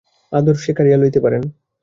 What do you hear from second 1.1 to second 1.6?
পারেন।